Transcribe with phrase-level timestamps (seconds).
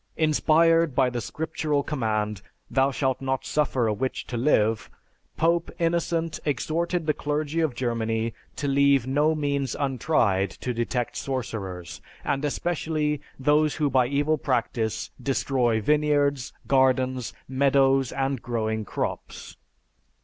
[0.17, 4.89] Inspired by the scriptural command, 'Thou shalt not suffer a witch to live,'
[5.37, 12.01] Pope Innocent exhorted the clergy of Germany to leave no means untried to detect sorcerers,
[12.23, 19.55] and especially, those who by evil practice destroy vineyards, gardens, meadows, and growing crops.